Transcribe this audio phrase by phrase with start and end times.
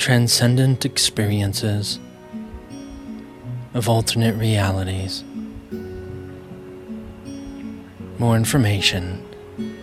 [0.00, 2.00] transcendent experiences
[3.74, 5.22] of alternate realities.
[8.18, 9.22] More information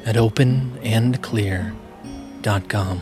[0.08, 3.02] at openandclear.com.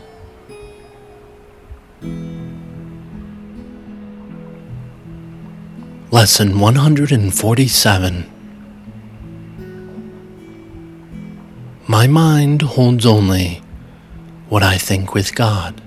[6.12, 8.32] Lesson 147
[11.88, 13.62] My mind holds only
[14.50, 15.82] what I think with God.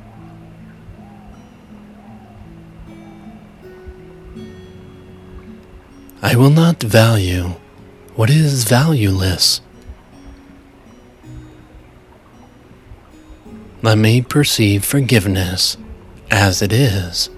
[6.21, 7.55] I will not value
[8.17, 9.61] what is valueless.
[13.83, 15.77] Let me perceive forgiveness
[16.31, 17.31] as it is.